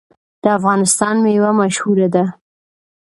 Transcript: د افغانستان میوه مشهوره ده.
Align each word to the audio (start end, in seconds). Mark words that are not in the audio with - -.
د 0.43 0.45
افغانستان 0.57 1.15
میوه 1.23 1.51
مشهوره 1.59 2.07
ده. 2.15 2.25